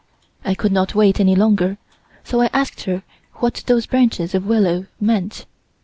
[0.43, 1.77] I could not wait any longer,
[2.23, 3.03] so I asked her
[3.35, 5.45] what those branches of willow meant.